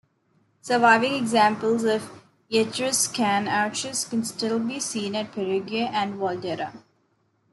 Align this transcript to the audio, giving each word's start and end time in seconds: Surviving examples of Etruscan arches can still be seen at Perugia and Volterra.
Surviving 0.61 1.13
examples 1.13 1.83
of 1.83 2.09
Etruscan 2.49 3.47
arches 3.47 4.03
can 4.03 4.23
still 4.25 4.57
be 4.57 4.79
seen 4.79 5.13
at 5.13 5.31
Perugia 5.31 5.89
and 5.93 6.15
Volterra. 6.15 6.73